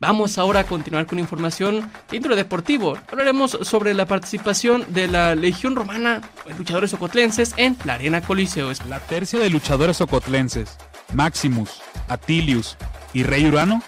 [0.00, 2.98] Vamos ahora a continuar con información de índole deportivo.
[3.10, 6.20] Hablaremos sobre la participación de la Legión Romana,
[6.58, 8.70] luchadores ocotlenses, en la Arena Coliseo.
[8.88, 10.76] La tercia de luchadores ocotlenses,
[11.14, 12.76] Maximus, Atilius
[13.12, 13.82] y Rey Urano,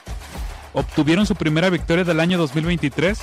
[0.72, 3.18] obtuvieron su primera victoria del año 2023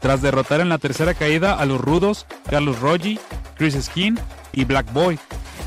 [0.00, 3.18] tras derrotar en la tercera caída a los rudos Carlos Roggi,
[3.56, 4.18] Chris Skin
[4.52, 5.18] y Black Boy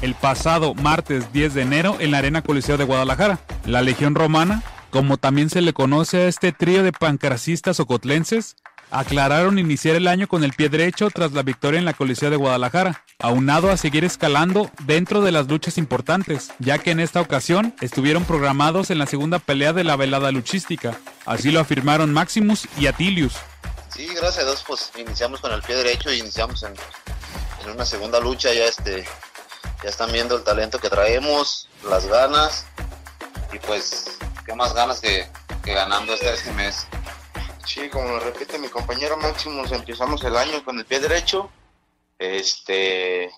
[0.02, 3.40] el pasado martes 10 de enero en la Arena Coliseo de Guadalajara.
[3.66, 8.56] La Legión Romana como también se le conoce a este trío de pancracistas ocotlenses,
[8.92, 12.38] aclararon iniciar el año con el pie derecho tras la victoria en la Coliseo de
[12.38, 17.76] Guadalajara, aunado a seguir escalando dentro de las luchas importantes, ya que en esta ocasión
[17.82, 20.98] estuvieron programados en la segunda pelea de la velada luchística.
[21.26, 23.34] Así lo afirmaron Maximus y Atilius.
[23.94, 26.74] Sí, gracias a Dios, pues iniciamos con el pie derecho y iniciamos en,
[27.64, 28.52] en una segunda lucha.
[28.54, 29.06] Ya, este,
[29.84, 32.66] ya están viendo el talento que traemos, las ganas
[33.52, 35.28] y pues qué más ganas que,
[35.64, 36.88] ganando este, este mes.
[37.66, 41.50] Sí, como lo repite mi compañero Máximo, empezamos el año con el pie derecho.
[42.18, 43.32] Este,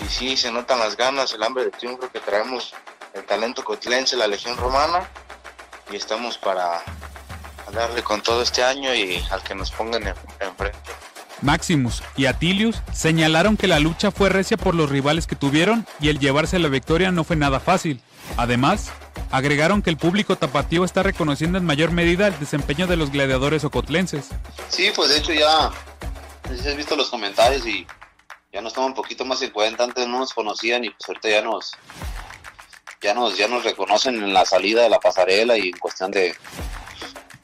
[0.00, 2.74] y sí, se notan las ganas, el hambre de triunfo que traemos,
[3.14, 5.08] el talento cotlense, la Legión Romana.
[5.90, 6.82] Y estamos para
[7.72, 10.06] darle con todo este año y al que nos pongan
[10.40, 11.03] enfrente.
[11.42, 16.08] Maximus y Atilius señalaron que la lucha fue recia por los rivales que tuvieron y
[16.08, 18.00] el llevarse la victoria no fue nada fácil.
[18.36, 18.92] Además,
[19.30, 23.64] Agregaron que el público tapatío está reconociendo en mayor medida el desempeño de los gladiadores
[23.64, 24.28] ocotlenses.
[24.68, 25.72] Sí, pues de hecho ya,
[26.48, 27.84] si has visto los comentarios y
[28.52, 31.28] ya nos toman un poquito más en cuenta, antes no nos conocían y pues ahorita
[31.28, 31.72] ya nos,
[33.02, 36.36] ya nos, ya nos reconocen en la salida de la pasarela y en cuestión de,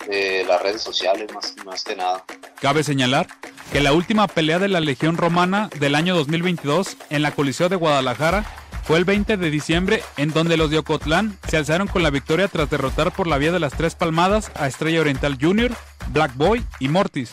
[0.07, 2.25] de las redes sociales más, más que nada.
[2.61, 3.27] Cabe señalar
[3.73, 7.77] que la última pelea de la Legión Romana del año 2022 en la Coliseo de
[7.77, 8.45] Guadalajara
[8.83, 12.49] fue el 20 de diciembre en donde los de Ocotlán se alzaron con la victoria
[12.49, 15.73] tras derrotar por la vía de las tres palmadas a Estrella Oriental Junior,
[16.09, 17.31] Black Boy y Mortis.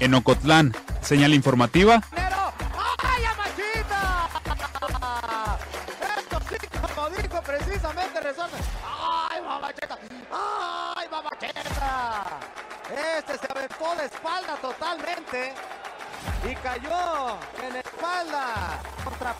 [0.00, 2.02] En Ocotlán, señal informativa.
[2.12, 3.24] ¡Ay,
[6.18, 6.56] Esto sí,
[6.94, 8.58] como dijo precisamente, resuelve.
[8.84, 9.40] ¡Ay!
[10.30, 11.51] ¡Ay!
[12.92, 15.54] Este se aventó de espalda totalmente
[16.44, 19.34] y cayó en espalda contra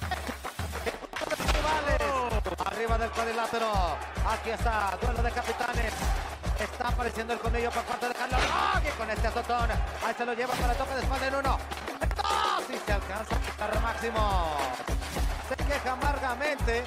[2.64, 3.70] Arriba del cuadrilátero.
[4.26, 5.92] Aquí está, duelo de capitanes.
[6.58, 9.70] Está apareciendo el conillo por parte de Carlos Rogui con este azotón.
[10.06, 11.58] Ahí se lo lleva para el toque de espalda en uno.
[12.16, 14.56] dos y se alcanza a quitar máximo.
[15.48, 16.84] Se queja amargamente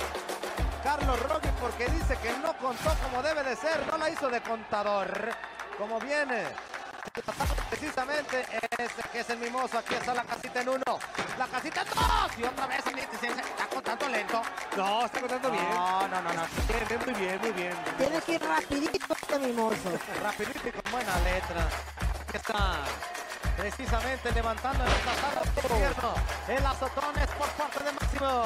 [0.83, 3.85] Carlos Rogui porque dice que no contó como debe de ser.
[3.85, 5.54] No la hizo de contador.
[5.77, 6.45] Como viene
[7.69, 8.45] Precisamente
[8.77, 9.77] ese que es el mimoso.
[9.77, 10.99] Aquí está la casita en uno.
[11.37, 12.37] La casita en dos.
[12.37, 14.41] Y otra vez está contando lento.
[14.75, 15.69] No, está contando bien.
[15.69, 16.43] No, no, no, no.
[16.67, 17.73] Bien, muy bien, muy bien.
[17.97, 19.91] Tiene que ir rapidito este mimoso.
[20.21, 21.67] rapidito y con buena letra.
[22.27, 22.79] Aquí está.
[23.57, 26.13] Precisamente levantando el pasado gobierno.
[26.49, 28.43] El azotón es por parte de Máximo.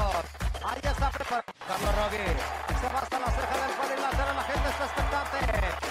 [0.63, 2.79] Ahí está preparado Carlos Rogui.
[2.79, 4.33] Se va hasta la ceja del cuadrilátero.
[4.33, 5.88] La gente está expectante.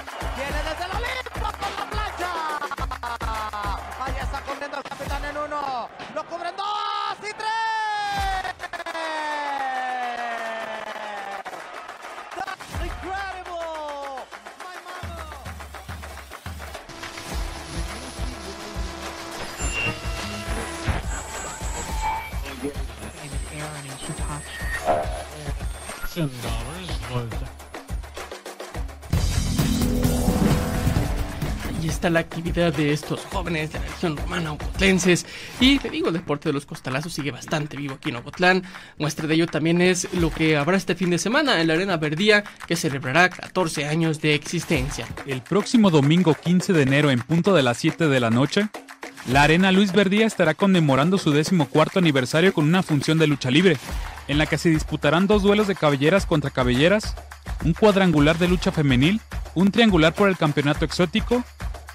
[31.69, 35.27] Ahí está la actividad de estos jóvenes de la región romana ocotlenses.
[35.61, 38.65] Y te digo, el deporte de los costalazos sigue bastante vivo aquí en Ocotlán.
[38.99, 41.97] Muestra de ello también es lo que habrá este fin de semana en la Arena
[41.99, 45.07] Verdía, que celebrará 14 años de existencia.
[45.25, 48.69] El próximo domingo 15 de enero en punto de las 7 de la noche,
[49.29, 53.77] la Arena Luis Verdía estará conmemorando su decimocuarto aniversario con una función de lucha libre,
[54.29, 57.17] en la que se disputarán dos duelos de cabelleras contra cabelleras,
[57.65, 59.21] un cuadrangular de lucha femenil,
[59.55, 61.43] un triangular por el campeonato exótico,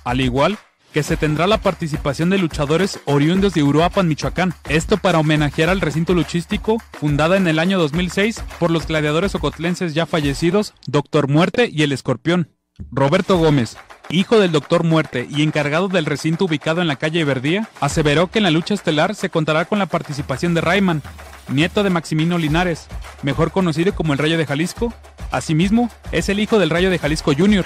[0.03, 0.57] al igual
[0.94, 4.53] que se tendrá la participación de luchadores oriundos de Uruapan, Michoacán.
[4.69, 9.95] Esto para homenajear al recinto luchístico fundada en el año 2006 por los gladiadores ocotlenses
[9.95, 12.50] ya fallecidos, Doctor Muerte y el Escorpión.
[12.91, 13.77] Roberto Gómez,
[14.09, 18.39] hijo del Doctor Muerte y encargado del recinto ubicado en la calle Verdía, aseveró que
[18.39, 21.01] en la lucha estelar se contará con la participación de Rayman,
[21.47, 22.88] nieto de Maximino Linares,
[23.21, 24.94] mejor conocido como el Rayo de Jalisco.
[25.31, 27.65] Asimismo, es el hijo del Rayo de Jalisco Jr.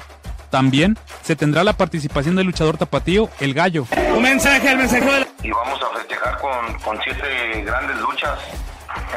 [0.50, 3.86] También se tendrá la participación del luchador tapatío El Gallo.
[4.16, 8.40] Un mensaje, el mensaje de Y vamos a festejar con, con siete grandes luchas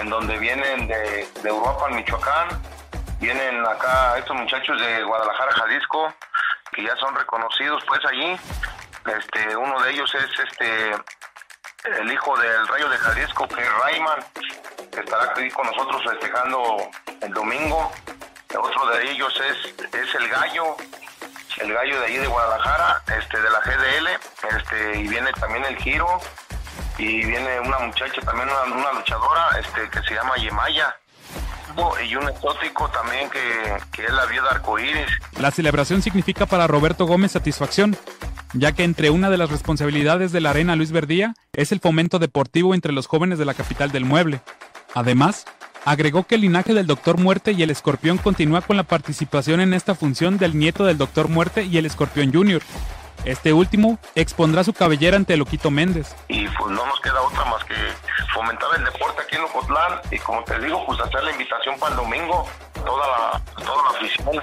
[0.00, 2.48] en donde vienen de, de Uruapan, Michoacán,
[3.20, 6.12] vienen acá estos muchachos de Guadalajara, Jalisco,
[6.72, 8.36] que ya son reconocidos pues allí.
[9.06, 10.92] Este, uno de ellos es este
[11.98, 14.20] el hijo del Rayo de Jalisco, que es Rayman,
[14.92, 16.76] que estará aquí con nosotros festejando
[17.20, 17.90] el domingo.
[18.58, 20.76] Otro de ellos es, es el Gallo,
[21.58, 24.08] el Gallo de ahí de Guadalajara, este de la GDL,
[24.56, 26.20] este y viene también el Giro
[26.98, 30.96] y viene una muchacha también una, una luchadora, este que se llama Yemaya.
[32.08, 33.40] Y un exótico también que,
[33.92, 35.06] que es la viuda arcoíris.
[35.38, 37.96] La celebración significa para Roberto Gómez satisfacción,
[38.54, 42.18] ya que entre una de las responsabilidades de la Arena Luis Verdía es el fomento
[42.18, 44.40] deportivo entre los jóvenes de la capital del mueble.
[44.94, 45.44] Además,
[45.84, 49.74] agregó que el linaje del Doctor Muerte y el Escorpión continúa con la participación en
[49.74, 52.62] esta función del nieto del Doctor Muerte y el Escorpión Jr.
[53.24, 56.16] Este último expondrá su cabellera ante Loquito Méndez.
[56.28, 57.74] Y pues no nos queda otra más que
[58.34, 61.92] fomentar el deporte aquí en Ocotlán y como te digo, pues hacer la invitación para
[61.92, 64.42] el domingo, toda la, toda la afición,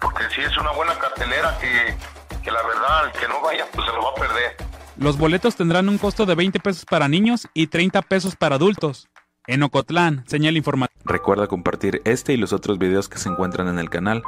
[0.00, 1.96] porque sí es una buena cartelera que,
[2.42, 4.56] que la verdad el que no vaya pues se lo va a perder.
[4.96, 9.08] Los boletos tendrán un costo de 20 pesos para niños y 30 pesos para adultos.
[9.46, 11.00] En Ocotlán, señal informativa.
[11.04, 14.22] Recuerda compartir este y los otros videos que se encuentran en el canal.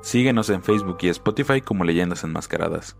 [0.00, 2.96] Síguenos en Facebook y Spotify como Leyendas Enmascaradas.